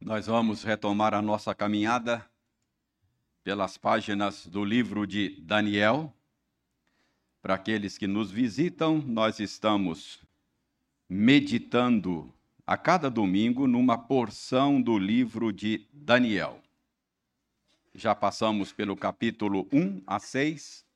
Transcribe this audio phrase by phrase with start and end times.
[0.00, 2.24] Nós vamos retomar a nossa caminhada
[3.42, 6.14] pelas páginas do livro de Daniel.
[7.42, 10.22] Para aqueles que nos visitam, nós estamos
[11.08, 12.32] meditando
[12.64, 16.62] a cada domingo numa porção do livro de Daniel.
[17.92, 20.86] Já passamos pelo capítulo 1 a 6,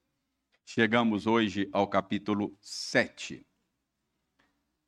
[0.64, 3.44] chegamos hoje ao capítulo 7.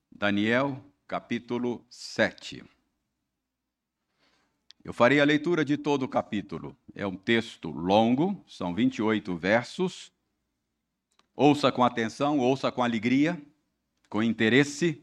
[0.08, 2.73] Daniel, capítulo 7.
[4.84, 6.76] Eu farei a leitura de todo o capítulo.
[6.94, 10.12] É um texto longo, são 28 versos.
[11.34, 13.40] Ouça com atenção, ouça com alegria,
[14.10, 15.02] com interesse.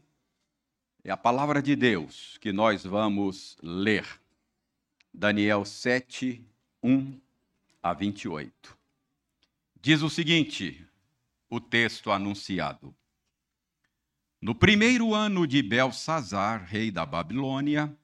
[1.02, 4.06] É a palavra de Deus que nós vamos ler.
[5.12, 6.46] Daniel 7,
[6.80, 7.20] 1
[7.82, 8.78] a 28.
[9.80, 10.86] Diz o seguinte:
[11.50, 12.94] o texto anunciado.
[14.40, 17.94] No primeiro ano de Belsazar, rei da Babilônia,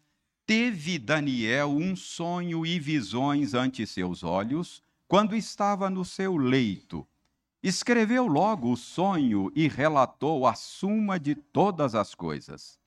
[0.48, 7.06] teve Daniel um sonho e visões ante seus olhos, quando estava no seu leito.
[7.62, 12.80] Escreveu logo o sonho e relatou a suma de todas as coisas.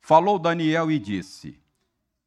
[0.00, 1.60] Falou Daniel e disse: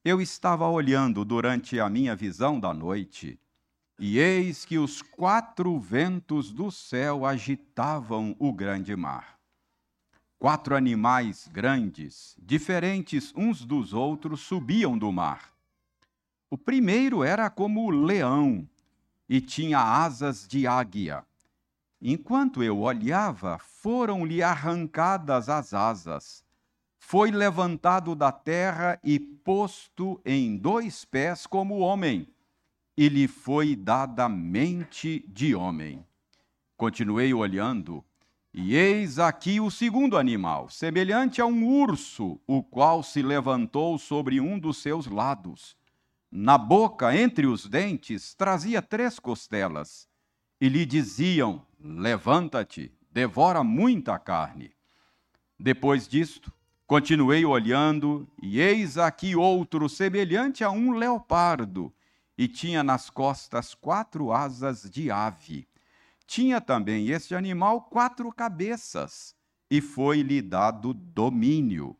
[0.05, 3.39] Eu estava olhando durante a minha visão da noite,
[3.97, 9.40] e eis que os quatro ventos do céu agitavam o grande mar
[10.41, 15.53] Quatro animais grandes, diferentes uns dos outros, subiam do mar.
[16.49, 18.67] O primeiro era como o leão
[19.29, 21.23] e tinha asas de águia.
[22.01, 26.43] Enquanto eu olhava, foram-lhe arrancadas as asas.
[26.97, 32.27] Foi levantado da terra e posto em dois pés como homem,
[32.97, 36.03] e lhe foi dada mente de homem.
[36.75, 38.03] Continuei olhando
[38.53, 44.41] e eis aqui o segundo animal, semelhante a um urso, o qual se levantou sobre
[44.41, 45.77] um dos seus lados.
[46.29, 50.05] Na boca, entre os dentes, trazia três costelas.
[50.59, 54.71] E lhe diziam: Levanta-te, devora muita carne.
[55.57, 56.51] Depois disto,
[56.85, 61.93] continuei olhando, e eis aqui outro, semelhante a um leopardo,
[62.37, 65.67] e tinha nas costas quatro asas de ave
[66.31, 69.35] tinha também este animal quatro cabeças,
[69.69, 71.93] e foi-lhe dado domínio.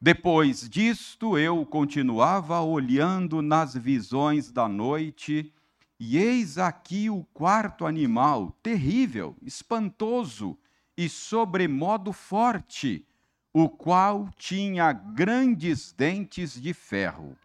[0.00, 5.52] Depois disto, eu continuava olhando nas visões da noite,
[6.00, 10.56] e eis aqui o quarto animal, terrível, espantoso
[10.96, 13.06] e sobremodo forte,
[13.52, 17.36] o qual tinha grandes dentes de ferro.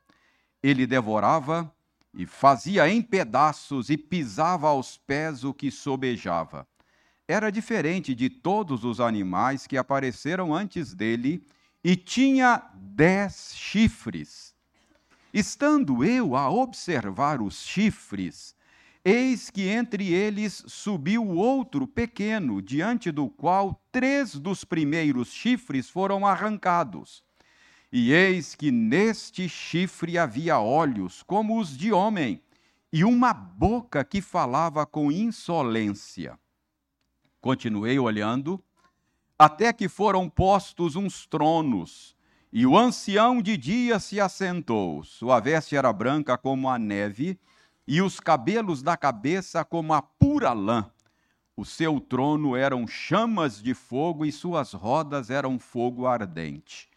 [0.64, 1.70] Ele devorava
[2.20, 6.68] e fazia em pedaços e pisava aos pés o que sobejava.
[7.26, 11.42] Era diferente de todos os animais que apareceram antes dele
[11.82, 14.54] e tinha dez chifres.
[15.34, 18.54] Estando eu a observar os chifres,
[19.06, 26.28] eis que entre eles subiu outro pequeno, diante do qual três dos primeiros chifres foram
[26.28, 27.24] arrancados
[27.92, 32.42] e eis que neste chifre havia olhos como os de homem,
[32.92, 36.40] e uma boca que falava com insolência.
[37.42, 38.62] Continuei olhando,
[39.38, 42.16] até que foram postos uns tronos,
[42.52, 45.04] e o ancião de dia se assentou.
[45.04, 47.40] Sua veste era branca como a neve,
[47.88, 50.92] e os cabelos da cabeça como a pura lã.
[51.56, 56.89] O seu trono eram chamas de fogo, e suas rodas eram fogo ardente.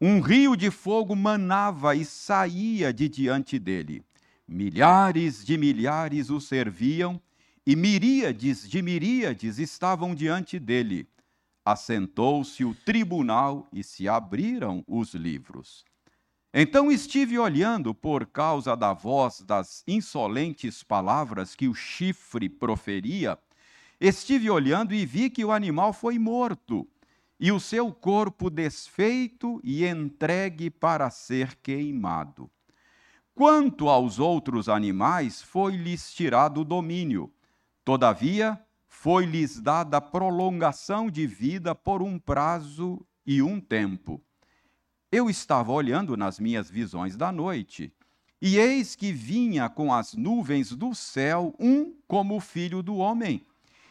[0.00, 4.02] Um rio de fogo manava e saía de diante dele.
[4.46, 7.20] Milhares de milhares o serviam,
[7.66, 11.08] e miríades de miríades estavam diante dele.
[11.64, 15.84] Assentou-se o tribunal e se abriram os livros.
[16.52, 23.38] Então estive olhando por causa da voz das insolentes palavras que o chifre proferia.
[23.98, 26.86] Estive olhando e vi que o animal foi morto
[27.38, 32.50] e o seu corpo desfeito e entregue para ser queimado.
[33.34, 37.32] Quanto aos outros animais, foi-lhes tirado o domínio.
[37.84, 44.22] Todavia, foi-lhes dada prolongação de vida por um prazo e um tempo.
[45.10, 47.92] Eu estava olhando nas minhas visões da noite,
[48.40, 53.44] e eis que vinha com as nuvens do céu um como o filho do homem,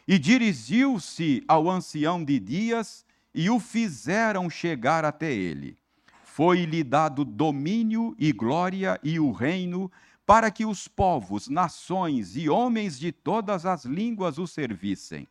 [0.07, 5.77] e dirigiu-se ao ancião de dias e o fizeram chegar até ele.
[6.23, 9.91] Foi-lhe dado domínio e glória e o reino,
[10.25, 15.27] para que os povos, nações e homens de todas as línguas o servissem.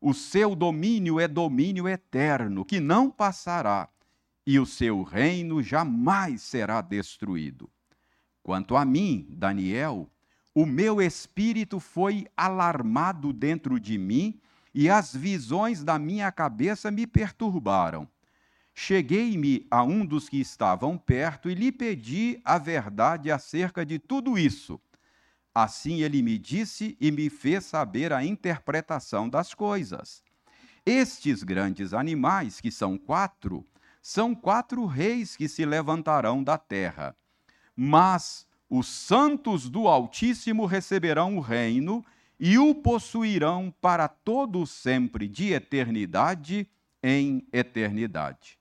[0.00, 3.88] O seu domínio é domínio eterno, que não passará,
[4.44, 7.70] e o seu reino jamais será destruído.
[8.42, 10.10] Quanto a mim, Daniel,
[10.54, 14.38] o meu espírito foi alarmado dentro de mim
[14.74, 18.08] e as visões da minha cabeça me perturbaram.
[18.74, 24.38] Cheguei-me a um dos que estavam perto e lhe pedi a verdade acerca de tudo
[24.38, 24.80] isso.
[25.54, 30.22] Assim ele me disse e me fez saber a interpretação das coisas.
[30.86, 33.64] Estes grandes animais, que são quatro,
[34.00, 37.14] são quatro reis que se levantarão da terra.
[37.76, 42.02] Mas os santos do Altíssimo receberão o reino
[42.44, 46.68] e o possuirão para todo sempre, de eternidade
[47.00, 48.58] em eternidade.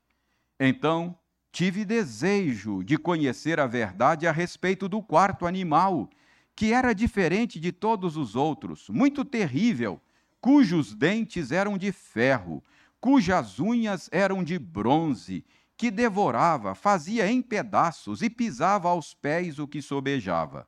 [0.59, 1.17] Então,
[1.51, 6.07] tive desejo de conhecer a verdade a respeito do quarto animal,
[6.55, 9.99] que era diferente de todos os outros, muito terrível,
[10.39, 12.63] cujos dentes eram de ferro,
[12.99, 15.43] cujas unhas eram de bronze,
[15.75, 20.67] que devorava, fazia em pedaços e pisava aos pés o que sobejava.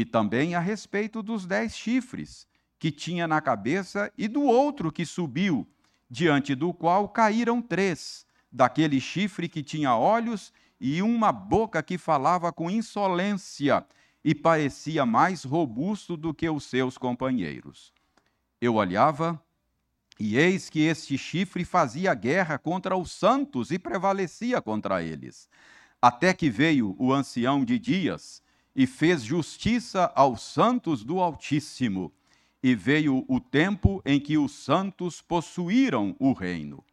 [0.00, 2.46] E também a respeito dos dez chifres
[2.78, 5.68] que tinha na cabeça e do outro que subiu,
[6.08, 12.50] diante do qual caíram três, daquele chifre que tinha olhos e uma boca que falava
[12.50, 13.84] com insolência
[14.24, 17.92] e parecia mais robusto do que os seus companheiros.
[18.58, 19.38] Eu olhava,
[20.18, 25.46] e eis que este chifre fazia guerra contra os santos e prevalecia contra eles.
[26.00, 28.42] Até que veio o ancião de dias
[28.74, 32.12] e fez justiça aos santos do Altíssimo,
[32.62, 36.84] e veio o tempo em que os santos possuíram o reino.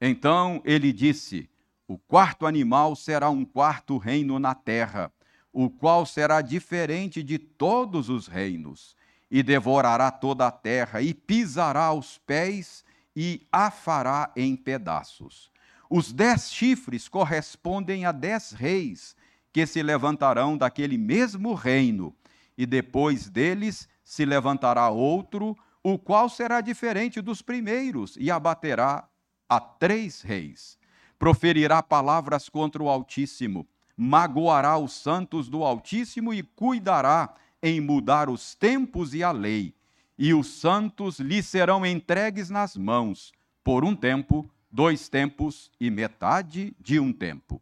[0.00, 1.50] Então ele disse:
[1.86, 5.12] O quarto animal será um quarto reino na terra,
[5.52, 8.96] o qual será diferente de todos os reinos
[9.30, 12.84] e devorará toda a terra, e pisará os pés,
[13.14, 15.50] e a fará em pedaços.
[15.88, 19.14] Os dez chifres correspondem a dez reis,
[19.52, 22.14] que se levantarão daquele mesmo reino,
[22.56, 29.08] e depois deles se levantará outro, o qual será diferente dos primeiros, e abaterá
[29.48, 30.78] a três reis.
[31.18, 33.66] Proferirá palavras contra o Altíssimo,
[33.96, 39.74] magoará os santos do Altíssimo e cuidará em mudar os tempos e a lei,
[40.18, 43.32] e os santos lhe serão entregues nas mãos,
[43.64, 47.60] por um tempo, dois tempos e metade de um tempo.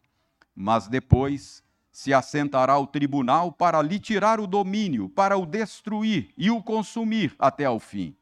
[0.55, 1.63] Mas depois
[1.99, 7.35] se assentará o tribunal para lhe tirar o domínio, para o destruir e o consumir
[7.39, 8.15] até ao fim.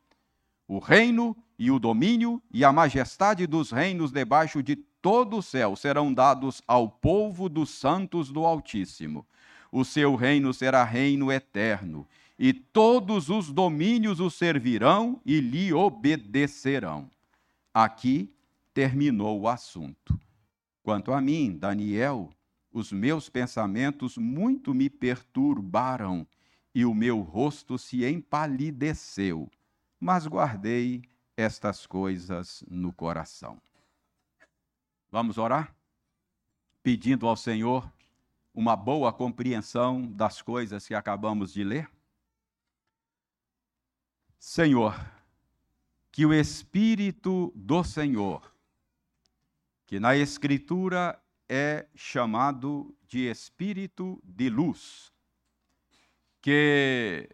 [0.69, 5.77] O reino e o domínio e a majestade dos reinos debaixo de todo o céu
[5.77, 9.27] serão dados ao povo dos santos do Altíssimo
[9.71, 12.07] o seu reino será reino eterno,
[12.39, 17.11] e todos os domínios o servirão e lhe obedecerão.
[17.75, 18.33] Aqui
[18.73, 20.19] terminou o assunto.
[20.83, 22.31] Quanto a mim, Daniel,
[22.77, 26.27] os meus pensamentos muito me perturbaram
[26.75, 29.51] e o meu rosto se empalideceu,
[29.99, 31.03] mas guardei
[31.35, 33.59] estas coisas no coração.
[35.11, 35.75] Vamos orar?
[36.83, 37.91] Pedindo ao Senhor
[38.53, 41.91] uma boa compreensão das coisas que acabamos de ler?
[44.39, 44.95] Senhor,
[46.13, 48.55] que o Espírito do Senhor,
[49.87, 51.19] que na Escritura
[51.49, 55.13] é chamado de Espírito de luz,
[56.41, 57.29] que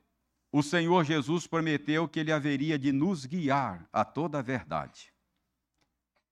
[0.51, 5.13] o Senhor Jesus prometeu que ele haveria de nos guiar a toda a verdade,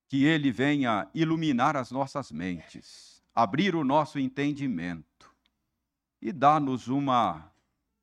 [0.09, 5.35] que ele venha iluminar as nossas mentes abrir o nosso entendimento
[6.21, 7.51] e dar-nos uma,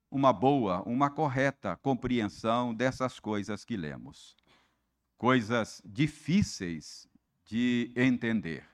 [0.09, 4.35] uma boa, uma correta compreensão dessas coisas que lemos.
[5.17, 7.07] Coisas difíceis
[7.45, 8.67] de entender.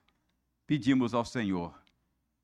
[0.73, 1.79] Pedimos ao Senhor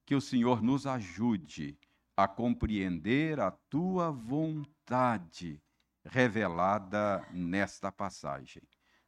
[0.05, 1.75] que o Senhor nos ajude
[2.15, 5.59] a compreender a tua vontade
[6.05, 8.61] revelada nesta passagem.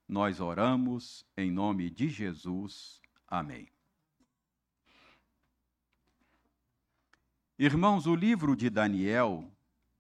[0.08, 3.00] Nós oramos em nome de Jesus.
[3.28, 3.70] Amém.
[7.60, 9.48] Irmãos, o livro de Daniel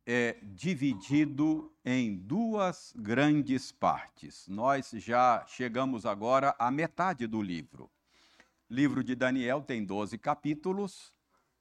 [0.03, 4.47] é dividido em duas grandes partes.
[4.47, 7.87] Nós já chegamos agora à metade do livro.
[8.71, 11.11] Livro de Daniel tem 12 capítulos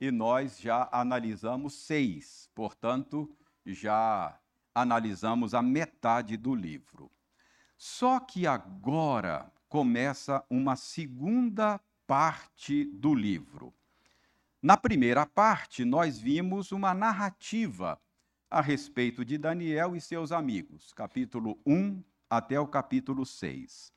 [0.01, 3.29] e nós já analisamos seis, portanto,
[3.67, 4.39] já
[4.73, 7.11] analisamos a metade do livro.
[7.77, 13.75] Só que agora começa uma segunda parte do livro.
[14.63, 18.01] Na primeira parte, nós vimos uma narrativa
[18.49, 23.93] a respeito de Daniel e seus amigos, capítulo 1 até o capítulo 6.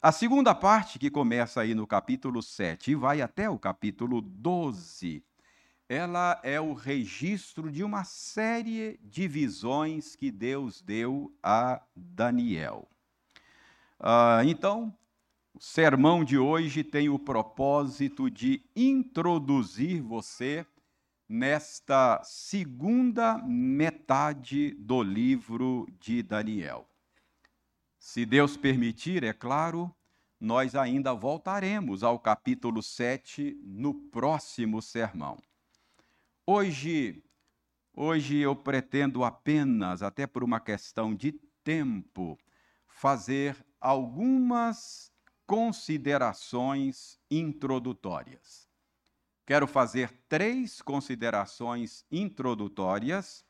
[0.00, 5.24] A segunda parte, que começa aí no capítulo 7 e vai até o capítulo 12,
[5.88, 12.88] ela é o registro de uma série de visões que Deus deu a Daniel.
[13.98, 14.96] Ah, então,
[15.52, 20.64] o sermão de hoje tem o propósito de introduzir você
[21.28, 26.88] nesta segunda metade do livro de Daniel.
[28.10, 29.94] Se Deus permitir, é claro,
[30.40, 35.36] nós ainda voltaremos ao capítulo 7 no próximo sermão.
[36.46, 37.22] Hoje,
[37.92, 42.38] hoje eu pretendo apenas, até por uma questão de tempo,
[42.86, 45.12] fazer algumas
[45.46, 48.70] considerações introdutórias.
[49.44, 53.44] Quero fazer três considerações introdutórias,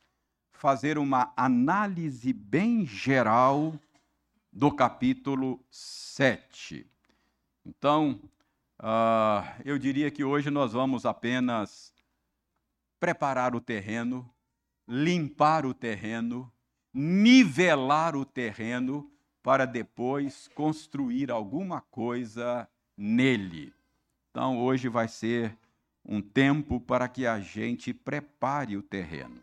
[0.51, 3.79] fazer uma análise bem geral
[4.53, 6.87] do capítulo 7.
[7.65, 8.21] Então,
[8.81, 11.93] uh, eu diria que hoje nós vamos apenas
[12.99, 14.29] preparar o terreno,
[14.87, 16.53] limpar o terreno,
[16.93, 19.11] nivelar o terreno,
[19.43, 23.73] para depois construir alguma coisa nele.
[24.31, 25.57] Então, hoje vai ser
[26.05, 29.41] um tempo para que a gente prepare o terreno.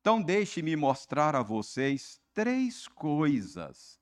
[0.00, 3.99] Então, deixe-me mostrar a vocês três coisas,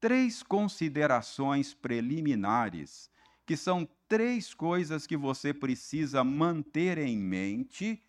[0.00, 3.10] três considerações preliminares,
[3.44, 8.02] que são três coisas que você precisa manter em mente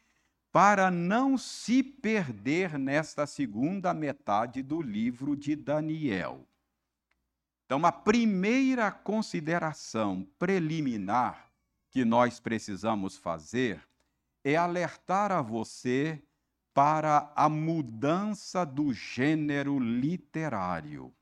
[0.52, 6.48] para não se perder nesta segunda metade do livro de Daniel.
[7.66, 11.52] Então, a primeira consideração preliminar
[11.92, 13.88] que nós precisamos fazer
[14.44, 16.22] é alertar a você
[16.74, 21.14] para a mudança do gênero literário.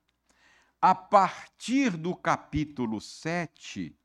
[0.79, 3.97] A partir do capítulo 7,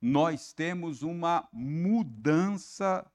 [0.00, 3.06] nós temos uma mudança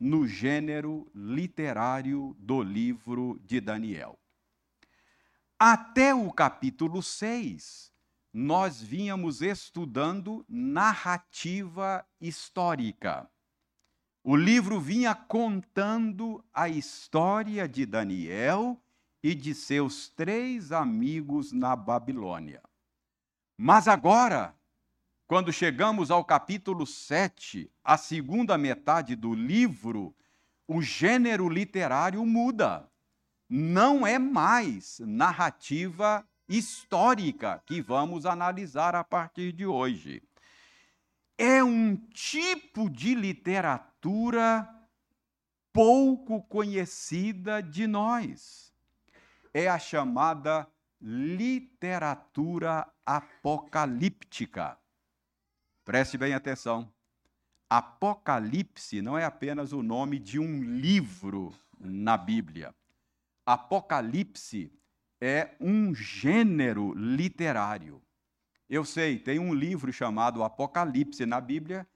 [0.00, 4.18] no gênero literário do livro de Daniel.
[5.58, 7.92] Até o capítulo 6,
[8.32, 13.28] nós vínhamos estudando narrativa histórica.
[14.22, 18.82] O livro vinha contando a história de Daniel
[19.24, 22.60] e de seus três amigos na Babilônia.
[23.56, 24.54] Mas agora,
[25.26, 30.14] quando chegamos ao capítulo 7, a segunda metade do livro,
[30.68, 32.86] o gênero literário muda.
[33.48, 40.22] Não é mais narrativa histórica que vamos analisar a partir de hoje.
[41.38, 44.68] É um tipo de literatura
[45.72, 48.73] pouco conhecida de nós.
[49.54, 50.68] É a chamada
[51.00, 54.76] literatura apocalíptica.
[55.84, 56.92] Preste bem atenção.
[57.70, 62.74] Apocalipse não é apenas o nome de um livro na Bíblia.
[63.46, 64.72] Apocalipse
[65.20, 68.02] é um gênero literário.
[68.68, 71.86] Eu sei, tem um livro chamado Apocalipse na Bíblia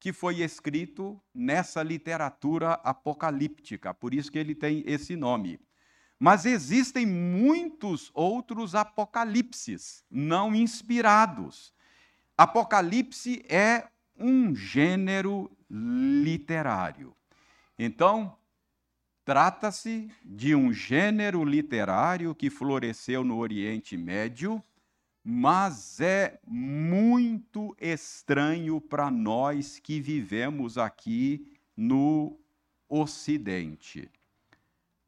[0.00, 5.58] que foi escrito nessa literatura apocalíptica, por isso que ele tem esse nome.
[6.24, 11.70] Mas existem muitos outros apocalipses não inspirados.
[12.34, 13.88] Apocalipse é
[14.18, 17.14] um gênero literário.
[17.78, 18.38] Então,
[19.22, 24.64] trata-se de um gênero literário que floresceu no Oriente Médio,
[25.22, 32.34] mas é muito estranho para nós que vivemos aqui no
[32.88, 34.10] Ocidente.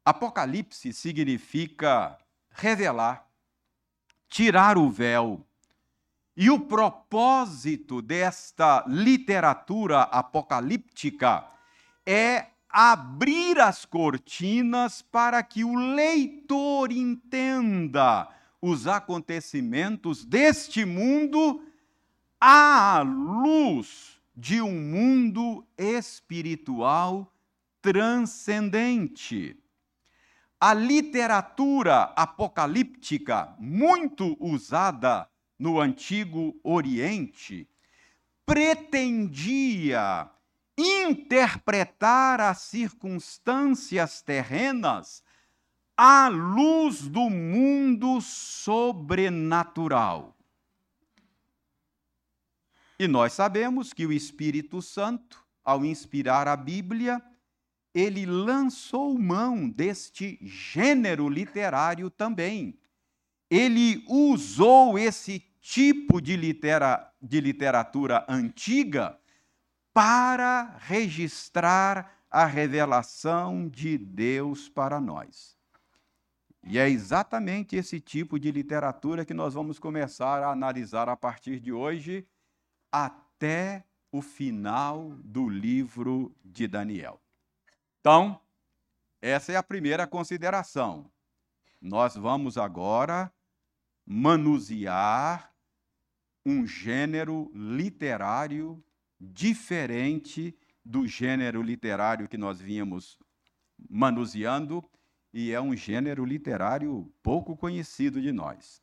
[0.07, 2.17] Apocalipse significa
[2.49, 3.27] revelar,
[4.29, 5.45] tirar o véu,
[6.33, 11.45] e o propósito desta literatura apocalíptica
[12.05, 18.29] é abrir as cortinas para que o leitor entenda
[18.61, 21.61] os acontecimentos deste mundo
[22.39, 27.29] à luz de um mundo espiritual
[27.81, 29.66] transcendente.
[30.59, 37.69] A literatura apocalíptica, muito usada no Antigo Oriente,
[38.45, 40.31] pretendia
[40.75, 45.23] interpretar as circunstâncias terrenas
[45.95, 49.07] à luz do mundo sobrenatural.
[52.99, 57.21] E nós sabemos que o Espírito Santo, ao inspirar a Bíblia,
[57.97, 62.77] ele lançou mão deste gênero literário também
[63.49, 69.17] ele usou esse tipo de, litera, de literatura antiga
[69.93, 75.57] para registrar a revelação de Deus para nós.
[76.63, 81.59] E é exatamente esse tipo de literatura que nós vamos começar a analisar a partir
[81.59, 82.27] de hoje,
[82.91, 87.21] até o final do livro de Daniel.
[87.99, 88.39] Então,
[89.21, 91.11] essa é a primeira consideração.
[91.81, 93.31] Nós vamos agora
[94.05, 95.53] manusear
[96.45, 98.83] um gênero literário
[99.19, 103.19] diferente do gênero literário que nós vínhamos
[103.89, 104.83] manuseando,
[105.33, 108.81] e é um gênero literário pouco conhecido de nós.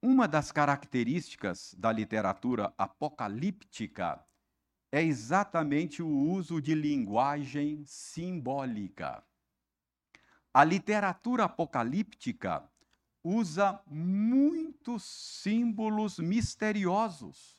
[0.00, 4.24] Uma das características da literatura apocalíptica
[4.94, 9.24] é exatamente o uso de linguagem simbólica.
[10.52, 12.62] A literatura apocalíptica
[13.20, 17.58] usa muitos símbolos misteriosos.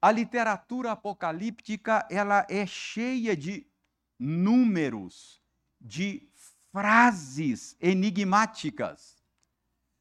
[0.00, 3.66] A literatura apocalíptica, ela é cheia de
[4.16, 5.42] números,
[5.80, 6.30] de
[6.70, 9.20] frases enigmáticas.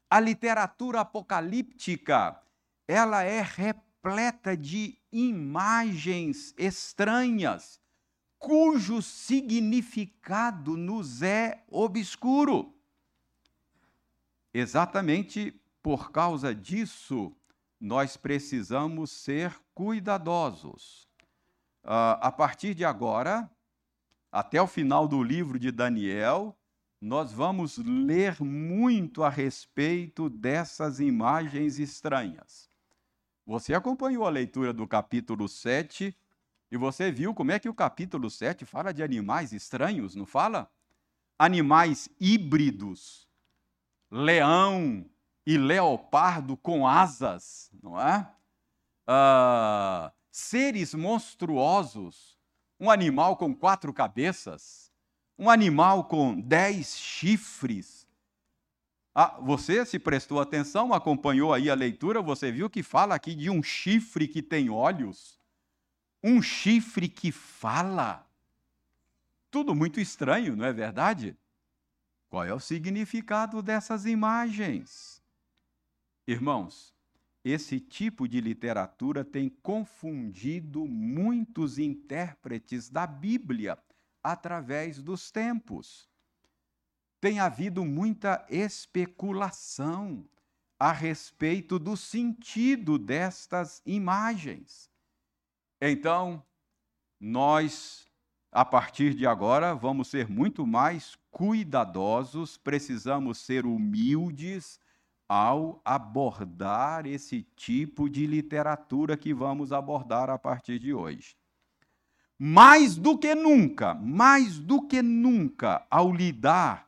[0.08, 2.39] A literatura apocalíptica,
[2.88, 7.81] ela é repleta de imagens estranhas,
[8.38, 12.74] cujo significado nos é obscuro.
[14.53, 17.36] Exatamente por causa disso,
[17.79, 21.07] nós precisamos ser cuidadosos.
[21.83, 23.50] Uh, a partir de agora,
[24.31, 26.55] até o final do livro de Daniel,
[27.01, 32.69] nós vamos ler muito a respeito dessas imagens estranhas.
[33.48, 36.13] Você acompanhou a leitura do capítulo 7
[36.70, 40.70] e você viu como é que o capítulo 7 fala de animais estranhos, não fala?
[41.39, 43.25] Animais híbridos
[44.12, 45.06] leão
[45.46, 48.30] e leopardo com asas, não é?
[49.08, 52.38] Uh, seres monstruosos,
[52.77, 54.92] um animal com quatro cabeças,
[55.40, 57.97] um animal com dez chifres.
[59.20, 63.50] Ah, você se prestou atenção, acompanhou aí a leitura, você viu que fala aqui de
[63.50, 65.40] um chifre que tem olhos,
[66.24, 68.30] um chifre que fala.
[69.50, 71.36] Tudo muito estranho, não é verdade?
[72.30, 75.20] Qual é o significado dessas imagens?
[76.27, 76.94] Irmãos,
[77.44, 83.80] esse tipo de literatura tem confundido muitos intérpretes da Bíblia
[84.22, 86.08] através dos tempos.
[87.20, 90.25] Tem havido muita especulação
[90.80, 94.90] a respeito do sentido destas imagens.
[95.82, 96.44] Então,
[97.20, 98.08] nós
[98.51, 104.80] a partir de agora, vamos ser muito mais cuidadosos, precisamos ser humildes
[105.30, 111.36] ao abordar esse tipo de literatura que vamos abordar a partir de hoje.
[112.40, 116.86] Mais do que nunca, mais do que nunca, ao lidar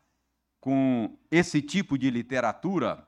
[0.60, 3.08] com esse tipo de literatura,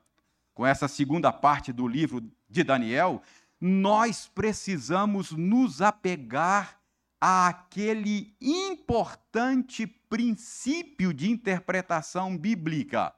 [0.54, 3.22] com essa segunda parte do livro de Daniel,
[3.60, 6.80] nós precisamos nos apegar
[7.20, 13.14] àquele importante princípio de interpretação bíblica.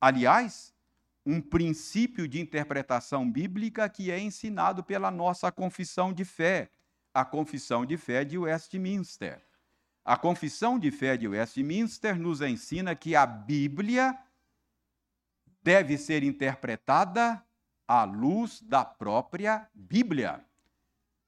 [0.00, 0.72] Aliás,
[1.26, 6.70] um princípio de interpretação bíblica que é ensinado pela nossa confissão de fé,
[7.12, 9.42] a confissão de fé de Westminster.
[10.04, 14.18] A confissão de fé de Westminster nos ensina que a Bíblia
[15.62, 17.42] deve ser interpretada
[17.88, 20.44] à luz da própria Bíblia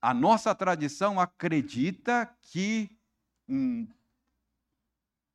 [0.07, 2.89] a nossa tradição acredita que
[3.49, 3.89] um,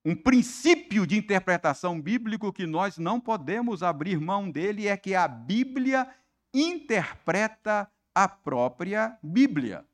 [0.06, 5.27] um princípio de interpretação bíblico que nós não podemos abrir mão dele é que a
[5.27, 6.08] Bíblia
[6.54, 9.86] interpreta a própria Bíblia.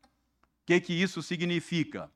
[0.43, 2.12] O que, que isso significa?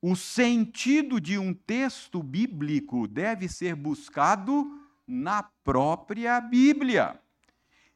[0.00, 7.20] O sentido de um texto bíblico deve ser buscado na própria Bíblia.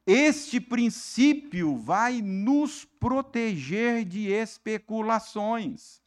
[0.05, 6.03] Este princípio vai nos proteger de especulações.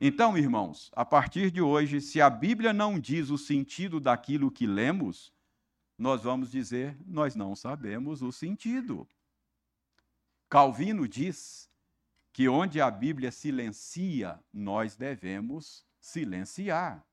[0.00, 4.64] Então, irmãos, a partir de hoje, se a Bíblia não diz o sentido daquilo que
[4.64, 5.32] lemos,
[5.98, 9.08] nós vamos dizer, nós não sabemos o sentido.
[10.48, 11.67] Calvino diz
[12.38, 17.04] que onde a Bíblia silencia, nós devemos silenciar.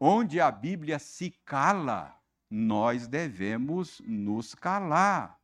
[0.00, 5.38] Onde a Bíblia se cala, nós devemos nos calar.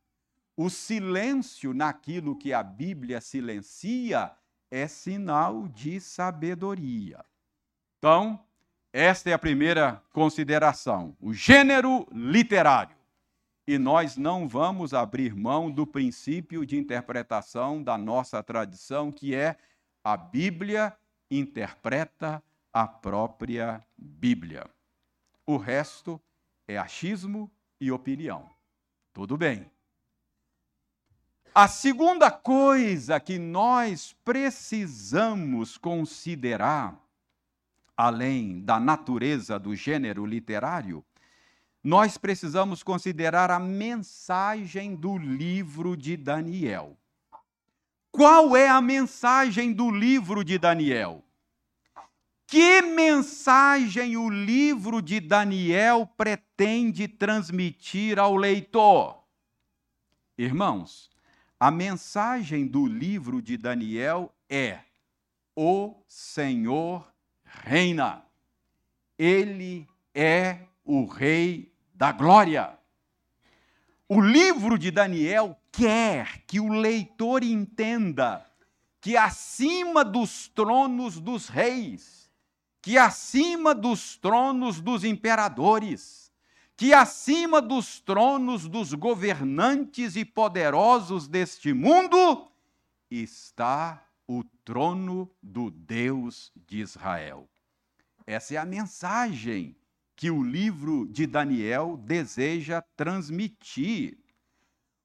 [0.55, 4.35] O silêncio naquilo que a Bíblia silencia
[4.71, 7.23] é sinal de sabedoria.
[7.99, 8.43] Então,
[8.91, 12.96] esta é a primeira consideração, o gênero literário.
[13.67, 19.57] E nós não vamos abrir mão do princípio de interpretação da nossa tradição, que é
[20.01, 20.95] a Bíblia
[21.29, 24.65] interpreta a própria Bíblia.
[25.45, 26.21] O resto
[26.65, 27.51] é achismo
[27.81, 28.49] e opinião.
[29.13, 29.69] Tudo bem.
[31.53, 36.97] A segunda coisa que nós precisamos considerar,
[37.97, 41.03] além da natureza do gênero literário,
[41.87, 46.97] nós precisamos considerar a mensagem do livro de Daniel.
[48.11, 51.23] Qual é a mensagem do livro de Daniel?
[52.45, 59.23] Que mensagem o livro de Daniel pretende transmitir ao leitor?
[60.37, 61.09] Irmãos,
[61.57, 64.79] a mensagem do livro de Daniel é:
[65.55, 67.09] O Senhor
[67.45, 68.25] reina.
[69.17, 72.77] Ele é o Rei da glória.
[74.07, 78.45] O livro de Daniel quer que o leitor entenda
[79.01, 82.29] que acima dos tronos dos reis,
[82.81, 86.31] que acima dos tronos dos imperadores,
[86.77, 92.47] que acima dos tronos dos governantes e poderosos deste mundo
[93.09, 97.49] está o trono do Deus de Israel.
[98.25, 99.75] Essa é a mensagem
[100.17, 104.17] que o livro de Daniel deseja transmitir.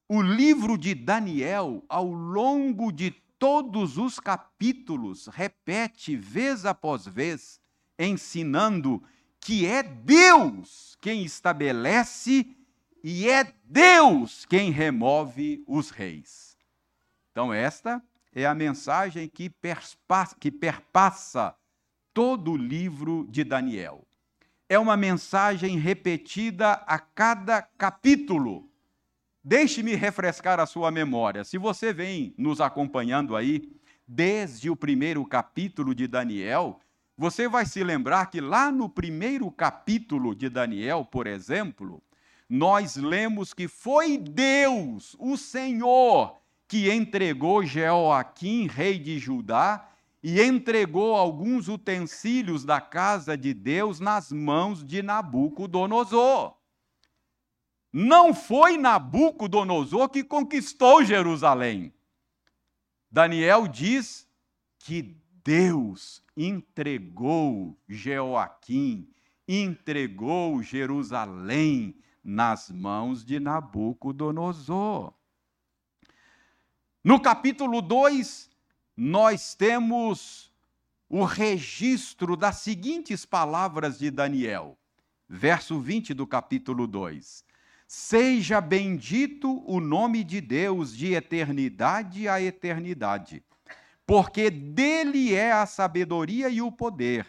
[0.09, 7.61] O livro de Daniel, ao longo de todos os capítulos, repete vez após vez,
[7.98, 9.03] ensinando
[9.38, 12.46] que é Deus quem estabelece
[13.05, 16.57] e é Deus quem remove os reis.
[17.31, 18.03] Então, esta
[18.35, 21.55] é a mensagem que perpassa, que perpassa
[22.14, 24.07] todo o livro de Daniel
[24.73, 28.71] é uma mensagem repetida a cada capítulo.
[29.45, 31.45] Deixe-me refrescar a sua memória.
[31.45, 33.71] Se você vem nos acompanhando aí
[34.09, 36.81] desde o primeiro capítulo de Daniel,
[37.19, 42.03] você vai se lembrar que lá no primeiro capítulo de Daniel, por exemplo,
[42.49, 49.87] nós lemos que foi Deus, o Senhor, que entregou Jeoaquim, rei de Judá,
[50.23, 56.57] e entregou alguns utensílios da casa de Deus nas mãos de Nabucodonosor.
[57.93, 61.93] Não foi Nabucodonosor que conquistou Jerusalém.
[63.11, 64.27] Daniel diz
[64.79, 69.13] que Deus entregou Jeoaquim,
[69.47, 75.13] entregou Jerusalém nas mãos de Nabucodonosor.
[77.03, 78.52] No capítulo 2,
[78.97, 80.53] nós temos
[81.09, 84.79] o registro das seguintes palavras de Daniel,
[85.29, 87.45] verso 20 do capítulo 2.
[87.87, 93.43] Seja bendito o nome de Deus de eternidade a eternidade,
[94.07, 97.27] porque dele é a sabedoria e o poder.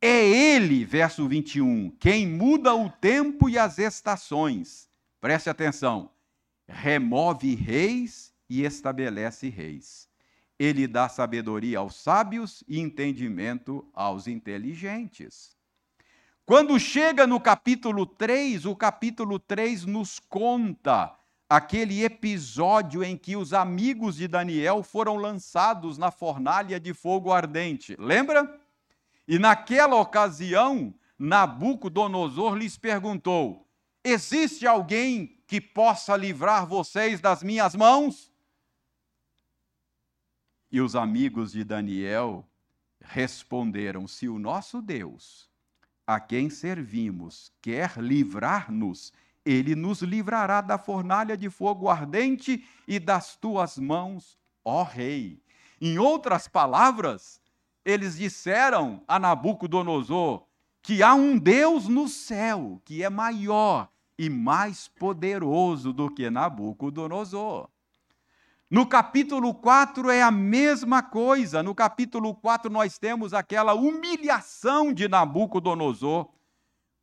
[0.00, 4.88] É ele, verso 21, quem muda o tempo e as estações.
[5.20, 6.10] Preste atenção.
[6.68, 10.08] Remove reis e estabelece reis
[10.58, 15.56] ele dá sabedoria aos sábios e entendimento aos inteligentes.
[16.44, 21.14] Quando chega no capítulo 3, o capítulo 3 nos conta
[21.48, 27.96] aquele episódio em que os amigos de Daniel foram lançados na fornalha de fogo ardente.
[27.98, 28.60] Lembra?
[29.26, 33.66] E naquela ocasião, Nabucodonosor lhes perguntou:
[34.04, 38.30] Existe alguém que possa livrar vocês das minhas mãos?
[40.76, 42.46] E os amigos de Daniel
[43.00, 45.48] responderam: Se o nosso Deus,
[46.06, 49.10] a quem servimos, quer livrar-nos,
[49.42, 55.42] ele nos livrará da fornalha de fogo ardente e das tuas mãos, ó Rei.
[55.80, 57.40] Em outras palavras,
[57.82, 60.44] eles disseram a Nabucodonosor
[60.82, 67.70] que há um Deus no céu que é maior e mais poderoso do que Nabucodonosor.
[68.68, 71.62] No capítulo 4 é a mesma coisa.
[71.62, 76.28] No capítulo 4 nós temos aquela humilhação de Nabucodonosor,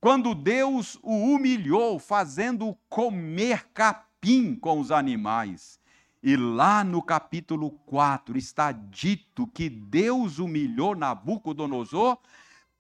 [0.02, 5.80] quando Deus o humilhou, fazendo comer capim com os animais.
[6.22, 12.18] E lá no capítulo 4 está dito que Deus humilhou Nabucodonosor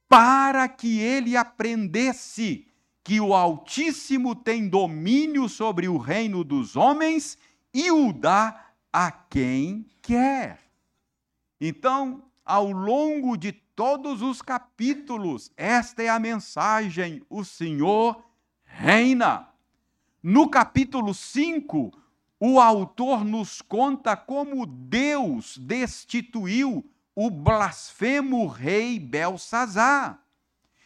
[0.10, 2.67] para que ele aprendesse
[3.02, 7.38] que o Altíssimo tem domínio sobre o reino dos homens
[7.74, 8.62] e o dá
[8.93, 10.60] a quem quer.
[11.60, 18.23] Então, ao longo de todos os capítulos, esta é a mensagem: o Senhor
[18.63, 19.49] reina.
[20.21, 21.91] No capítulo 5,
[22.39, 30.23] o autor nos conta como Deus destituiu o blasfemo rei Belsazar.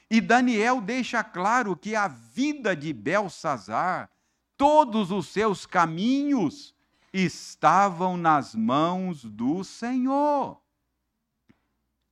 [0.10, 4.10] E Daniel deixa claro que a vida de Belsazar,
[4.56, 6.74] todos os seus caminhos,
[7.24, 10.62] estavam nas mãos do Senhor.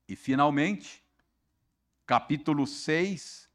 [0.08, 1.04] E, finalmente,
[2.06, 3.50] capítulo 6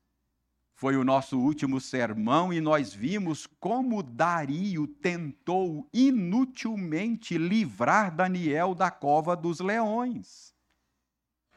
[0.74, 8.90] foi o nosso último sermão e nós vimos como Dario tentou inutilmente livrar Daniel da
[8.90, 10.54] cova dos leões.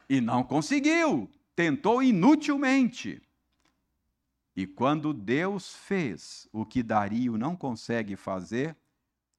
[0.08, 3.22] E não conseguiu tentou inutilmente.
[4.56, 8.76] E quando Deus fez o que Dario não consegue fazer,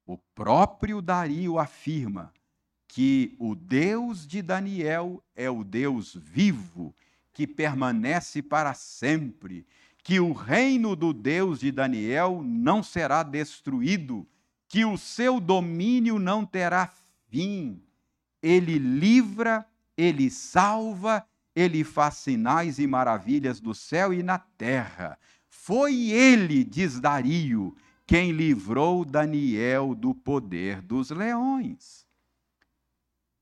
[0.05, 2.31] o próprio Dario afirma
[2.87, 6.95] que o Deus de Daniel é o Deus vivo,
[7.33, 9.65] que permanece para sempre,
[10.03, 14.25] que o reino do Deus de Daniel não será destruído,
[14.67, 16.91] que o seu domínio não terá
[17.29, 17.81] fim.
[18.41, 19.65] Ele livra,
[19.97, 25.17] ele salva ele faz sinais e maravilhas do céu e na terra.
[25.47, 32.05] Foi ele, diz Dario, quem livrou Daniel do poder dos leões.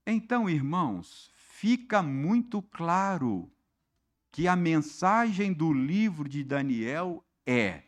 [0.06, 3.52] Então, irmãos, fica muito claro
[4.32, 7.84] que a mensagem do livro de Daniel é: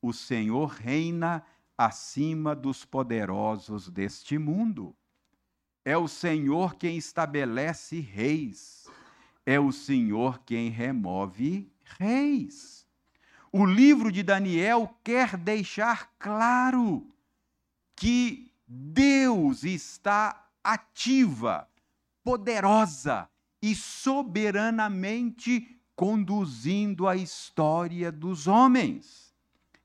[0.00, 1.44] o Senhor reina
[1.76, 4.94] acima dos poderosos deste mundo.
[5.84, 8.78] É o Senhor quem estabelece reis
[9.48, 12.86] é o Senhor quem remove reis.
[13.50, 17.06] O livro de Daniel quer deixar claro
[17.96, 21.66] que Deus está ativa,
[22.22, 23.28] poderosa
[23.62, 29.34] e soberanamente conduzindo a história dos homens.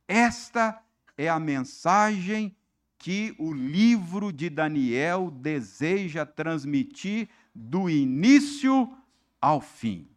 [0.08, 0.84] Esta
[1.18, 2.56] é a mensagem
[2.98, 8.96] que o livro de Daniel deseja transmitir do início
[9.42, 10.13] ao fim.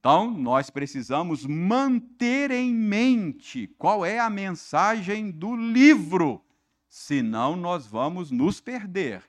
[0.00, 6.42] Então, nós precisamos manter em mente qual é a mensagem do livro,
[6.88, 9.22] senão nós vamos nos perder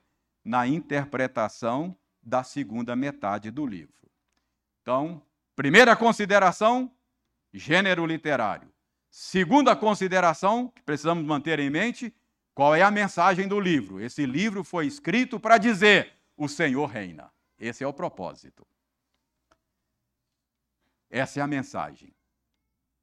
[0.46, 4.10] na interpretação da segunda metade do livro.
[4.82, 5.22] Então,
[5.58, 6.90] primeira consideração,
[7.54, 8.72] gênero literário.
[9.10, 12.16] Segunda consideração que precisamos manter em mente,
[12.56, 14.00] qual é a mensagem do livro?
[14.00, 17.30] Esse livro foi escrito para dizer: o Senhor reina.
[17.60, 18.66] Esse é o propósito.
[21.12, 22.14] Essa é a mensagem.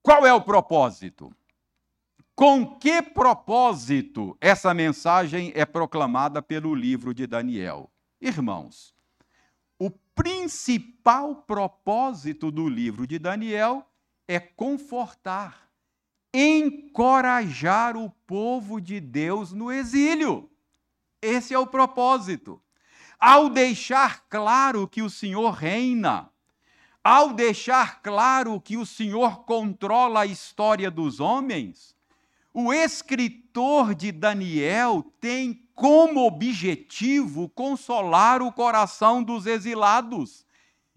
[0.03, 1.31] Qual é o propósito?
[2.35, 7.91] Com que propósito essa mensagem é proclamada pelo livro de Daniel?
[8.19, 8.95] Irmãos,
[9.79, 13.87] o principal propósito do livro de Daniel
[14.27, 15.69] é confortar,
[16.33, 20.51] encorajar o povo de Deus no exílio.
[21.21, 22.63] Esse é o propósito.
[23.19, 26.31] Ao deixar claro que o Senhor reina,
[27.09, 31.97] ao deixar claro que o Senhor controla a história dos homens,
[32.53, 40.45] o escritor de Daniel tem como objetivo consolar o coração dos exilados,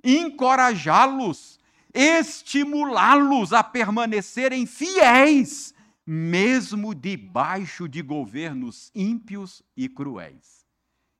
[0.03, 1.57] encorajá-los,
[1.93, 5.73] estimulá-los a permanecerem fiéis,
[6.05, 10.65] mesmo debaixo de governos ímpios e cruéis.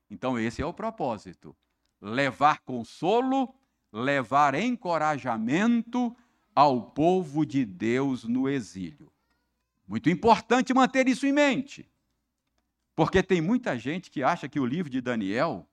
[0.10, 1.56] Então, esse é o propósito:
[2.02, 3.56] levar consolo
[3.92, 6.16] levar encorajamento
[6.56, 9.12] ao povo de Deus no exílio.
[9.88, 11.90] Muito importante manter isso em mente,
[12.96, 15.68] porque tem muita gente que acha que o livro de Daniel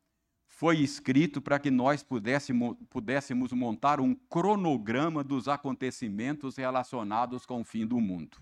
[0.47, 7.87] foi escrito para que nós pudéssemos, montar um cronograma dos acontecimentos relacionados com o fim
[7.87, 8.39] do mundo.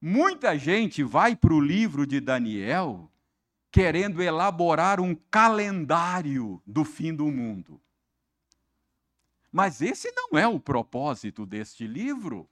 [0.00, 3.10] Muita gente vai para o livro de Daniel
[3.70, 7.80] querendo elaborar um calendário do fim do mundo.
[9.54, 12.50] Mas esse não é o propósito deste livro.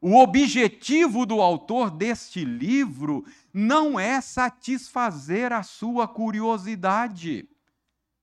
[0.00, 7.46] O objetivo do autor deste livro não é satisfazer a sua curiosidade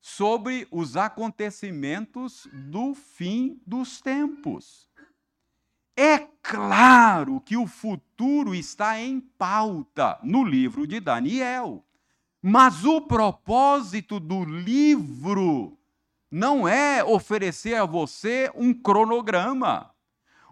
[0.01, 4.89] sobre os acontecimentos do fim dos tempos.
[5.95, 11.86] É claro que o futuro está em pauta no livro de Daniel,
[12.41, 15.79] mas o propósito do livro
[16.32, 19.92] não é oferecer a você um cronograma.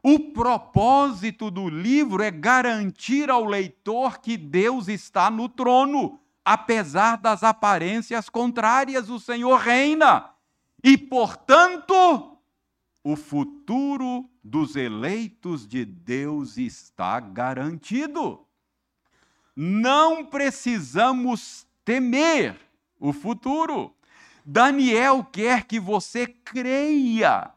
[0.01, 7.43] O propósito do livro é garantir ao leitor que Deus está no trono, apesar das
[7.43, 10.29] aparências contrárias, o Senhor reina.
[10.83, 12.37] E, portanto,
[13.03, 18.45] o futuro dos eleitos de Deus está garantido.
[19.55, 22.57] Não precisamos temer
[22.99, 23.96] o futuro.
[24.49, 27.51] Daniel quer que você creia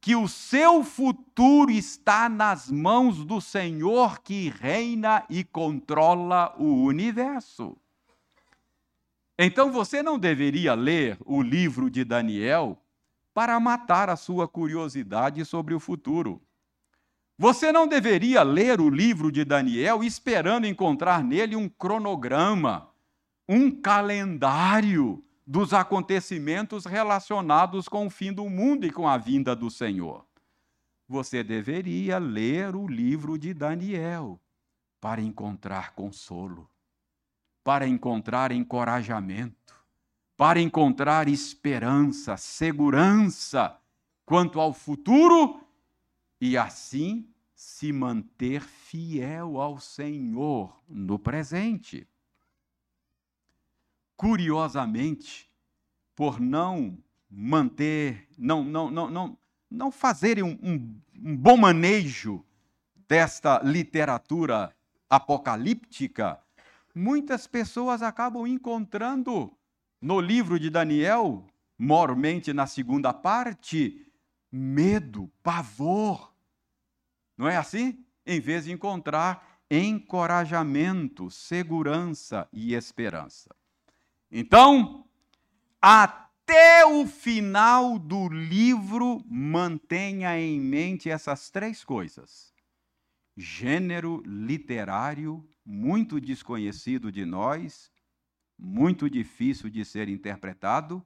[0.00, 7.76] que o seu futuro está nas mãos do Senhor que reina e controla o universo.
[9.38, 12.82] Então você não deveria ler o livro de Daniel
[13.34, 16.40] para matar a sua curiosidade sobre o futuro.
[17.36, 22.88] Você não deveria ler o livro de Daniel esperando encontrar nele um cronograma,
[23.46, 29.68] um calendário dos acontecimentos relacionados com o fim do mundo e com a vinda do
[29.68, 30.24] Senhor.
[31.08, 34.40] Você deveria ler o livro de Daniel
[35.00, 36.70] para encontrar consolo,
[37.64, 39.74] para encontrar encorajamento,
[40.36, 43.76] para encontrar esperança, segurança
[44.24, 45.60] quanto ao futuro
[46.40, 52.06] e assim se manter fiel ao Senhor no presente
[54.20, 55.50] curiosamente,
[56.14, 59.38] por não manter, não, não, não, não,
[59.70, 62.44] não fazerem um, um, um bom manejo
[63.08, 64.76] desta literatura
[65.08, 66.38] apocalíptica,
[66.94, 69.50] muitas pessoas acabam encontrando
[70.02, 71.46] no livro de Daniel,
[71.78, 74.06] mormente na segunda parte,
[74.52, 76.30] medo, pavor.
[77.38, 78.04] Não é assim?
[78.26, 83.58] Em vez de encontrar encorajamento, segurança e esperança.
[84.30, 85.04] Então,
[85.82, 92.54] até o final do livro, mantenha em mente essas três coisas:
[93.36, 97.90] gênero literário muito desconhecido de nós,
[98.58, 101.04] muito difícil de ser interpretado,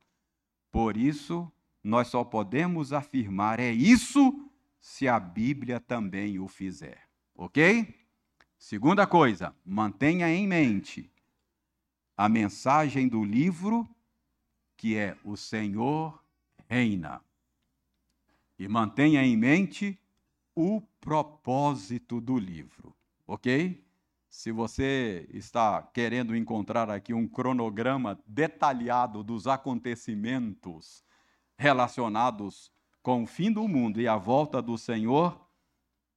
[0.71, 1.51] por isso
[1.83, 7.09] nós só podemos afirmar é isso se a Bíblia também o fizer.
[7.35, 7.95] Ok?
[8.59, 11.14] Segunda coisa, mantenha em mente
[12.17, 13.89] a mensagem do livro,
[14.77, 16.23] que é o Senhor
[16.69, 17.21] reina.
[18.59, 19.99] E mantenha em mente
[20.55, 22.95] o propósito do livro,
[23.27, 23.85] ok?
[24.31, 31.05] Se você está querendo encontrar aqui um cronograma detalhado dos acontecimentos
[31.57, 32.71] relacionados
[33.03, 35.41] com o fim do mundo e a volta do Senhor,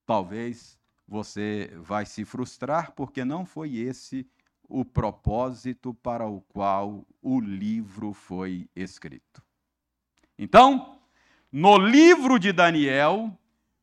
[0.05, 4.27] talvez você vai se frustrar, porque não foi esse
[4.67, 9.41] o propósito para o qual o livro foi escrito.
[10.37, 10.99] Então,
[11.51, 13.31] no livro de Daniel,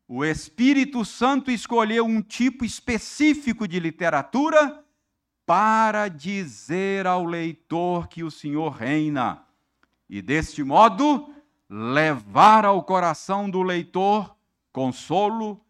[0.07, 4.85] o Espírito Santo escolheu um tipo específico de literatura
[5.47, 9.45] para dizer ao leitor que o Senhor reina
[10.09, 11.33] e, deste modo,
[11.69, 14.37] levar ao coração do leitor
[14.73, 15.61] consolo,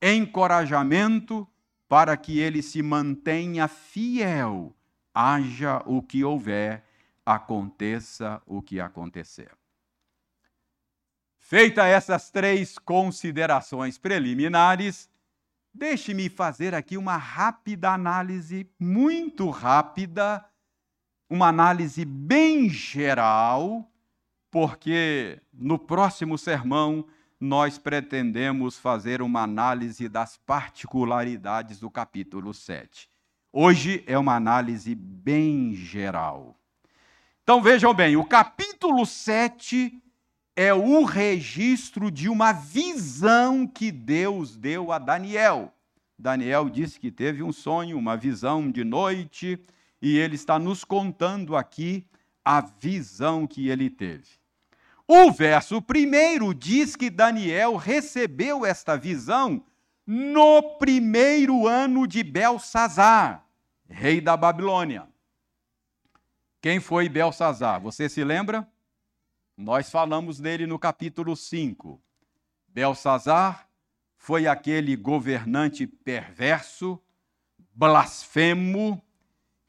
[0.00, 1.46] encorajamento
[1.92, 4.74] para que ele se mantenha fiel,
[5.12, 6.82] haja o que houver,
[7.22, 9.50] aconteça o que acontecer.
[11.36, 15.10] Feita essas três considerações preliminares,
[15.70, 20.42] deixe-me fazer aqui uma rápida análise, muito rápida,
[21.28, 23.86] uma análise bem geral,
[24.50, 27.06] porque no próximo sermão
[27.42, 33.10] nós pretendemos fazer uma análise das particularidades do capítulo 7.
[33.52, 36.56] Hoje é uma análise bem geral.
[37.42, 40.00] Então vejam bem, o capítulo 7
[40.54, 45.74] é o registro de uma visão que Deus deu a Daniel.
[46.16, 49.58] Daniel disse que teve um sonho, uma visão de noite,
[50.00, 52.06] e ele está nos contando aqui
[52.44, 54.41] a visão que ele teve.
[55.06, 59.64] O verso primeiro diz que Daniel recebeu esta visão
[60.06, 63.44] no primeiro ano de Belsazar,
[63.88, 65.08] rei da Babilônia.
[66.60, 67.80] Quem foi Belsazar?
[67.80, 68.68] Você se lembra?
[69.56, 72.00] Nós falamos dele no capítulo 5.
[72.68, 73.68] Belsazar
[74.16, 77.00] foi aquele governante perverso,
[77.74, 79.02] blasfemo,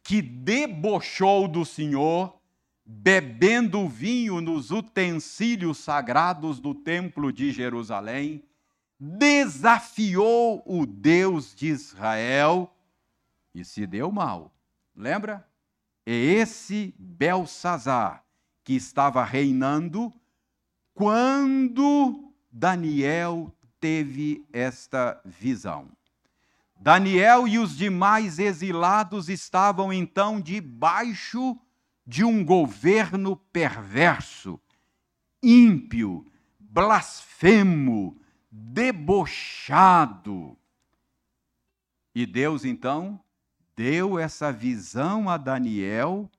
[0.04, 2.40] que debochou do Senhor
[2.86, 8.44] bebendo vinho nos utensílios sagrados do Templo de Jerusalém,
[9.00, 12.74] desafiou o Deus de Israel
[13.54, 14.54] e se deu mal.
[14.96, 15.48] Lembra?
[16.06, 18.24] É esse Belsazar
[18.64, 20.14] que estava reinando
[20.94, 25.90] quando Daniel teve esta visão.
[26.80, 31.73] Daniel e os demais exilados estavam então debaixo de
[32.24, 34.60] um governo perverso,
[35.42, 36.26] ímpio,
[36.60, 38.20] blasfemo,
[38.52, 40.58] debochado.
[42.14, 43.20] E Deus então
[43.76, 46.30] deu essa visão a Daniel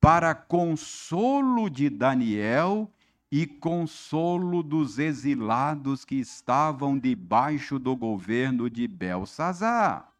[0.00, 2.90] para consolo de Daniel
[3.30, 10.12] e consolo dos exilados que estavam debaixo do governo de Belsazar.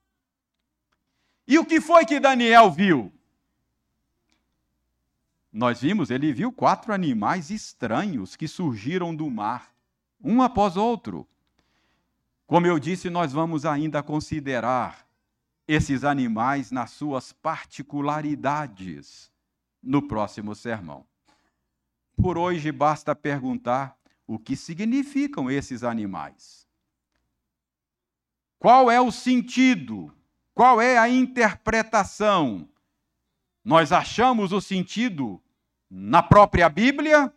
[1.47, 3.13] E o que foi que Daniel viu?
[5.53, 9.75] Nós vimos, ele viu quatro animais estranhos que surgiram do mar,
[10.23, 11.29] um após outro.
[12.47, 15.07] Como eu disse, nós vamos ainda considerar
[15.69, 19.31] esses animais nas suas particularidades
[19.83, 21.05] no próximo sermão.
[22.17, 26.67] Por hoje basta perguntar o que significam esses animais.
[28.59, 30.11] Qual é o sentido?
[30.55, 32.69] Qual é a interpretação?
[33.65, 35.42] Nós achamos o sentido
[35.95, 37.31] na própria Bíblia?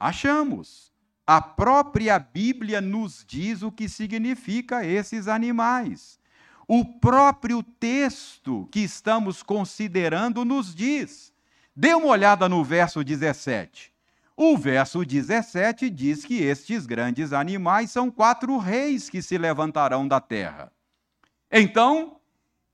[0.00, 0.90] Achamos.
[1.26, 6.18] A própria Bíblia nos diz o que significa esses animais.
[6.66, 11.30] O próprio texto que estamos considerando nos diz.
[11.76, 13.92] Dê uma olhada no verso 17.
[14.34, 20.20] O verso 17 diz que estes grandes animais são quatro reis que se levantarão da
[20.20, 20.72] terra.
[21.50, 22.17] Então,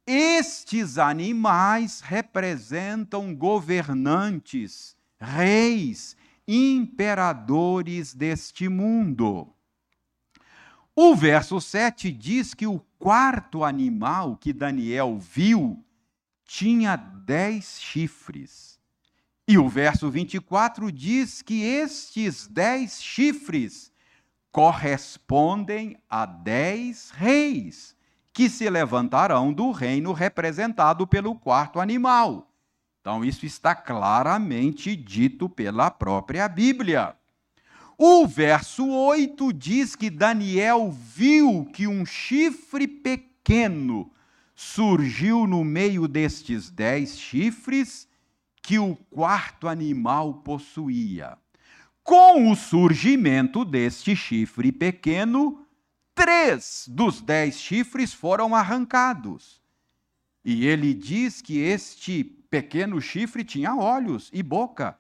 [0.07, 9.53] estes animais representam governantes, reis, imperadores deste mundo.
[10.95, 15.83] O verso 7 diz que o quarto animal que Daniel viu
[16.45, 18.79] tinha dez chifres.
[19.49, 23.93] E o verso 24 diz que estes dez chifres
[24.53, 27.95] correspondem a dez reis
[28.35, 32.51] que se levantarão do reino representado pelo quarto animal.
[33.01, 37.15] Então, isso está claramente dito pela própria Bíblia.
[37.97, 44.11] O verso 8 diz que Daniel viu que um chifre pequeno
[44.53, 48.09] surgiu no meio destes dez chifres
[48.61, 51.39] que o quarto animal possuía.
[52.03, 55.64] Com o surgimento deste chifre pequeno,
[56.15, 59.61] três dos dez chifres foram arrancados.
[60.45, 64.99] E ele diz que este pequeno chifre tinha olhos e boca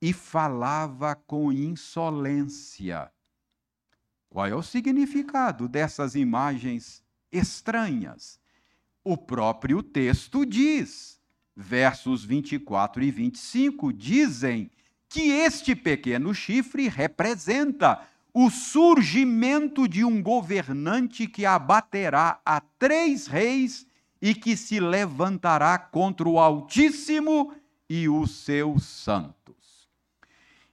[0.00, 3.10] e falava com insolência.
[4.30, 8.40] Qual é o significado dessas imagens estranhas?
[9.02, 11.20] O próprio texto diz,
[11.56, 14.70] versos 24 e 25 dizem
[15.08, 18.06] que este pequeno chifre representa
[18.40, 23.84] o surgimento de um governante que abaterá a três reis
[24.22, 27.52] e que se levantará contra o Altíssimo
[27.90, 29.90] e os seus santos.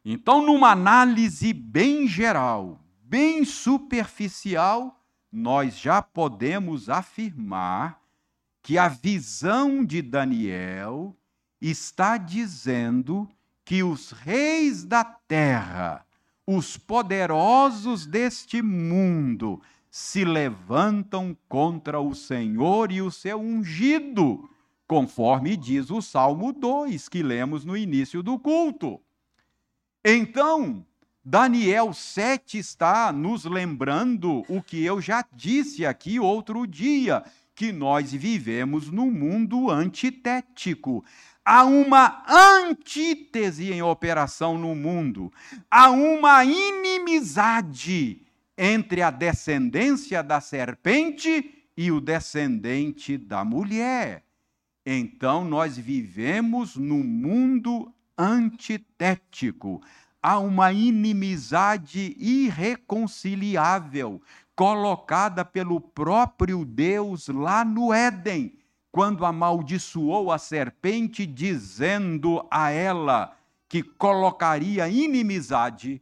[0.05, 7.99] Então, numa análise bem geral, bem superficial, nós já podemos afirmar
[8.61, 11.17] que a visão de Daniel
[11.59, 13.27] está dizendo
[13.65, 16.04] que os reis da terra
[16.45, 24.49] os poderosos deste mundo se levantam contra o Senhor e o seu ungido,
[24.87, 28.99] conforme diz o Salmo 2, que lemos no início do culto.
[30.03, 30.85] Então,
[31.23, 37.23] Daniel 7 está nos lembrando o que eu já disse aqui outro dia,
[37.55, 41.03] que nós vivemos num mundo antitético
[41.45, 45.31] há uma antítese em operação no mundo,
[45.69, 48.23] há uma inimizade
[48.57, 54.23] entre a descendência da serpente e o descendente da mulher.
[54.83, 59.81] Então nós vivemos num mundo antitético.
[60.21, 64.21] Há uma inimizade irreconciliável
[64.55, 68.57] colocada pelo próprio Deus lá no Éden
[68.95, 73.37] quando amaldiçoou a serpente, dizendo a ela
[73.67, 76.01] que colocaria inimizade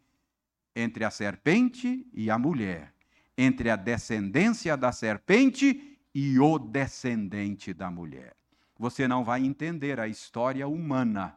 [0.76, 2.94] entre a serpente e a mulher,
[3.36, 8.36] entre a descendência da serpente e o descendente da mulher.
[8.78, 11.36] Você não vai entender a história humana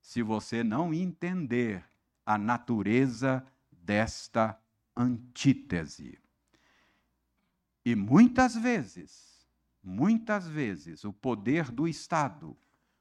[0.00, 1.84] se você não entender
[2.24, 4.58] a natureza desta
[4.96, 6.23] antítese.
[7.84, 9.24] E muitas vezes
[9.86, 12.56] Muitas vezes, o poder do Estado,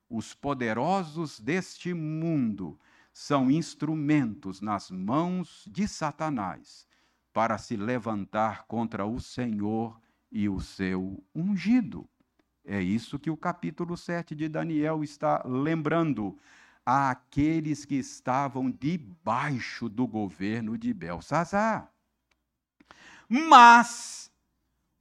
[0.09, 2.77] os poderosos deste mundo,
[3.13, 6.85] são instrumentos nas mãos de Satanás
[7.31, 9.97] para se levantar contra o Senhor
[10.29, 12.05] e o seu ungido.
[12.65, 16.37] É isso que o capítulo 7 de Daniel está lembrando.
[16.85, 21.89] àqueles que estavam debaixo do governo de Belsazar.
[23.29, 24.29] Mas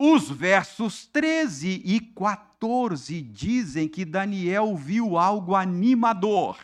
[0.05, 6.59] os versos 13 e 14 dizem que Daniel viu algo animador.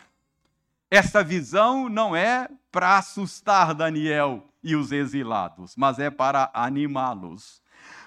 [0.91, 7.61] Esta visão não é para assustar Daniel e os exilados, mas é para animá-los.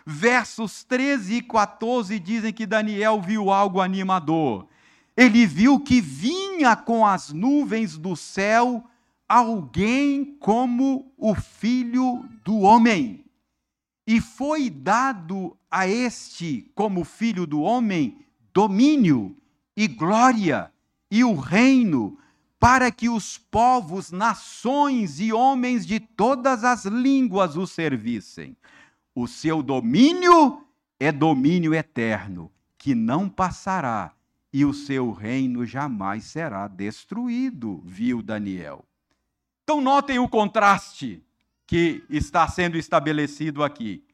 [0.05, 4.69] Versos 13 e 14 dizem que Daniel viu algo animador.
[5.17, 8.85] Ele viu que vinha com as nuvens do céu
[9.27, 13.25] alguém como o filho do homem.
[14.07, 18.19] E foi dado a este, como filho do homem,
[18.53, 19.37] domínio
[19.77, 20.73] e glória
[21.11, 22.19] e o reino,
[22.59, 28.57] para que os povos, nações e homens de todas as línguas o servissem.
[29.15, 30.65] O seu domínio
[30.99, 34.13] é domínio eterno, que não passará,
[34.53, 38.85] e o seu reino jamais será destruído, viu Daniel.
[39.65, 41.23] Então, notem o contraste
[41.73, 44.05] que está sendo estabelecido aqui.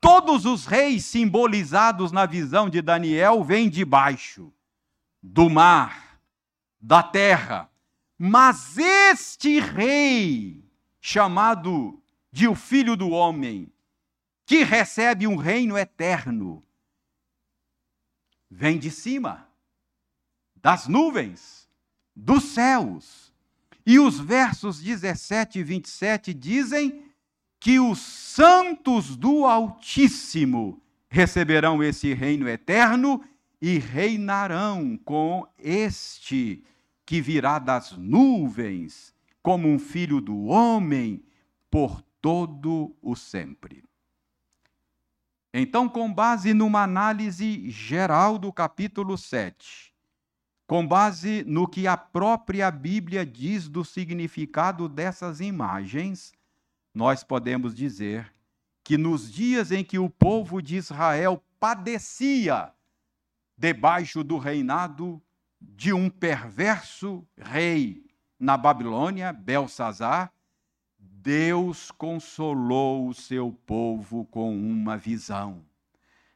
[0.00, 4.50] Todos os reis simbolizados na visão de Daniel vêm de baixo,
[5.22, 6.18] do mar,
[6.80, 7.70] da terra.
[8.16, 10.64] Mas este rei,
[10.98, 13.70] chamado de o filho do homem,
[14.46, 16.64] que recebe um reino eterno,
[18.50, 19.46] vem de cima,
[20.54, 21.68] das nuvens,
[22.14, 23.25] dos céus.
[23.86, 27.04] E os versos 17 e 27 dizem
[27.60, 33.22] que os santos do Altíssimo receberão esse reino eterno
[33.62, 36.64] e reinarão com este
[37.06, 41.22] que virá das nuvens, como um filho do homem,
[41.70, 43.84] por todo o sempre.
[45.54, 49.85] Então, com base numa análise geral do capítulo 7,
[50.66, 56.32] com base no que a própria Bíblia diz do significado dessas imagens,
[56.92, 58.32] nós podemos dizer
[58.82, 62.72] que nos dias em que o povo de Israel padecia
[63.56, 65.22] debaixo do reinado
[65.60, 68.04] de um perverso rei
[68.38, 70.32] na Babilônia, Belsazar,
[70.98, 75.64] Deus consolou o seu povo com uma visão.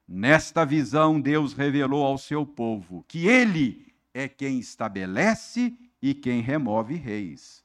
[0.08, 6.94] Nesta visão, Deus revelou ao seu povo que Ele é quem estabelece e quem remove
[6.94, 7.64] reis.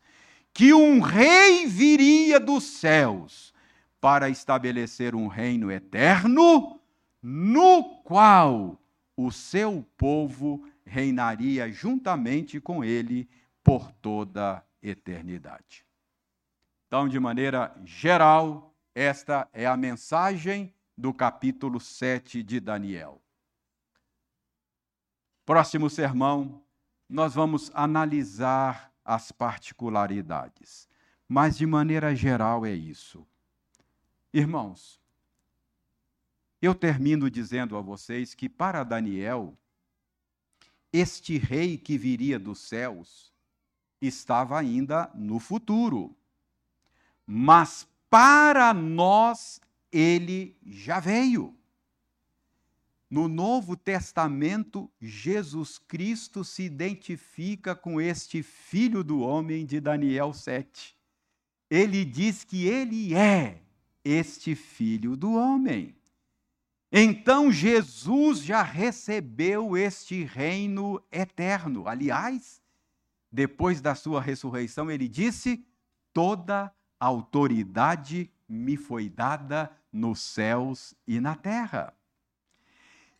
[0.54, 3.54] Que um rei viria dos céus
[4.00, 6.80] para estabelecer um reino eterno,
[7.22, 8.80] no qual
[9.18, 13.28] o seu povo reinaria juntamente com ele
[13.64, 15.86] por toda a eternidade.
[16.88, 23.25] Então, de maneira geral, esta é a mensagem do capítulo 7 de Daniel.
[25.46, 26.62] Próximo sermão,
[27.08, 30.88] nós vamos analisar as particularidades,
[31.28, 33.26] mas de maneira geral é isso.
[34.34, 35.00] Irmãos,
[36.62, 39.56] eu termino dizendo a vocês que para Daniel,
[40.92, 43.32] este rei que viria dos céus
[44.02, 46.16] estava ainda no futuro
[47.26, 49.60] mas para nós
[49.92, 51.58] ele já veio.
[53.10, 60.98] No Novo Testamento, Jesus Cristo se identifica com este filho do homem de Daniel 7.
[61.70, 63.62] Ele diz que ele é
[64.04, 65.96] este filho do homem.
[66.92, 71.88] Então Jesus já recebeu este reino eterno.
[71.88, 72.62] Aliás,
[73.32, 75.66] depois da sua ressurreição, ele disse:
[76.14, 81.95] toda autoridade me foi dada nos céus e na terra.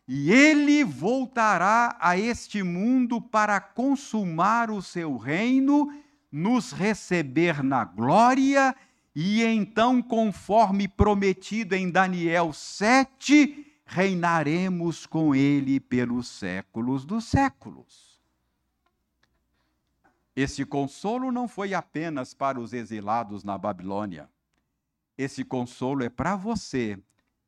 [0.08, 5.92] E ele voltará a este mundo para consumar o seu reino,
[6.30, 8.74] nos receber na glória,
[9.14, 18.20] e então, conforme prometido em Daniel 7, reinaremos com ele pelos séculos dos séculos.
[20.36, 24.28] Esse consolo não foi apenas para os exilados na Babilônia.
[25.16, 26.98] Esse consolo é para você.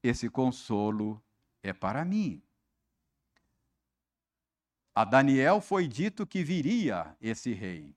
[0.02, 1.22] Esse consolo
[1.62, 2.40] é para mim.
[4.98, 7.94] A Daniel foi dito que viria esse rei.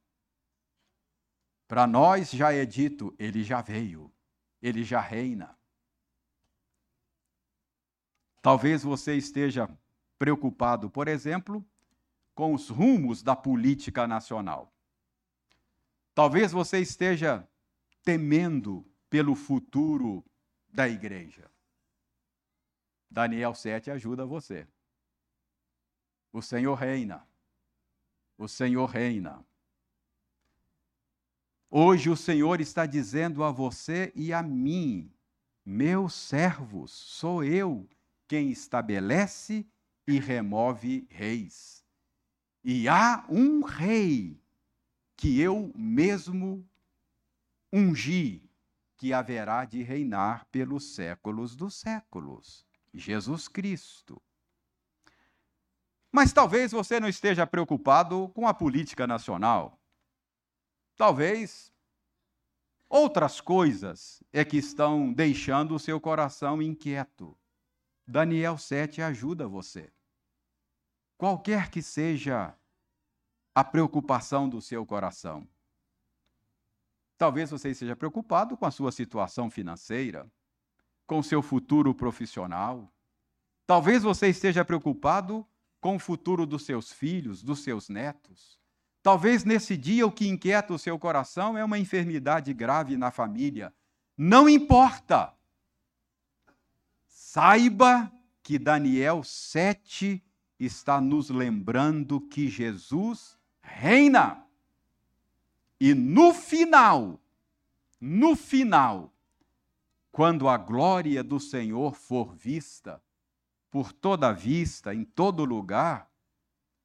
[1.68, 4.14] Para nós já é dito, ele já veio,
[4.62, 5.58] ele já reina.
[8.40, 9.68] Talvez você esteja
[10.20, 11.66] preocupado, por exemplo,
[12.36, 14.72] com os rumos da política nacional.
[16.14, 17.50] Talvez você esteja
[18.04, 20.24] temendo pelo futuro
[20.70, 21.50] da igreja.
[23.10, 24.68] Daniel 7 ajuda você.
[26.32, 27.28] O Senhor reina.
[28.38, 29.46] O Senhor reina.
[31.70, 35.12] Hoje o Senhor está dizendo a você e a mim:
[35.66, 37.88] meus servos, sou eu
[38.28, 39.66] quem estabelece
[40.08, 41.86] e remove reis.
[42.64, 44.42] E há um rei
[45.16, 46.68] que eu mesmo
[47.72, 48.50] ungi,
[48.98, 54.22] que haverá de reinar pelos séculos dos séculos Jesus Cristo.
[56.12, 59.80] Mas talvez você não esteja preocupado com a política nacional.
[60.98, 61.72] Talvez
[62.90, 67.38] outras coisas é que estão deixando o seu coração inquieto.
[68.06, 69.92] Daniel 7 ajuda você.
[71.18, 72.54] Qualquer que seja
[73.54, 75.48] a preocupação do seu coração.
[77.18, 80.30] Talvez você esteja preocupado com a sua situação financeira,
[81.06, 82.92] com o seu futuro profissional.
[83.68, 85.46] Talvez você esteja preocupado
[85.82, 88.58] com o futuro dos seus filhos, dos seus netos.
[89.02, 93.74] Talvez nesse dia o que inquieta o seu coração é uma enfermidade grave na família.
[94.16, 95.34] Não importa.
[97.08, 98.12] Saiba
[98.44, 100.24] que Daniel 7
[100.60, 104.46] está nos lembrando que Jesus reina.
[105.80, 107.20] E no final,
[108.00, 109.12] no final,
[110.12, 113.02] quando a glória do Senhor for vista,
[113.72, 116.08] por toda vista, em todo lugar,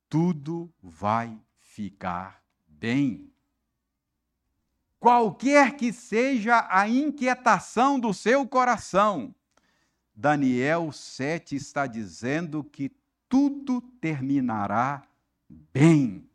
[0.08, 3.30] tudo vai ficar bem.
[4.98, 9.34] Qualquer que seja a inquietação do seu coração,
[10.14, 12.90] Daniel 7 está dizendo que
[13.28, 15.06] tudo terminará
[15.50, 16.26] bem.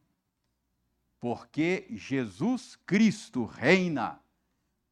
[1.20, 4.22] Porque Jesus Cristo reina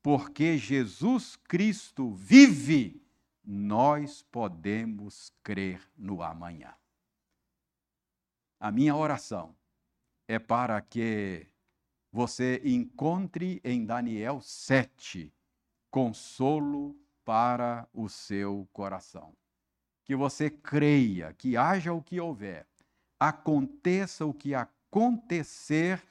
[0.01, 3.01] porque Jesus Cristo vive,
[3.51, 6.71] nós podemos crer no amanhã.
[8.59, 9.55] A minha oração
[10.27, 11.47] é para que
[12.11, 15.33] você encontre em Daniel 7
[15.89, 16.95] consolo
[17.25, 19.35] para o seu coração.
[20.05, 22.67] Que você creia que haja o que houver,
[23.19, 26.03] aconteça o que acontecer,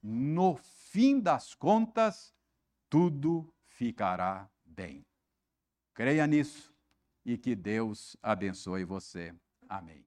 [0.00, 2.32] no fim das contas,
[2.88, 5.04] tudo ficará bem.
[5.92, 6.75] Creia nisso
[7.26, 9.34] e que Deus abençoe você.
[9.68, 10.06] Amém.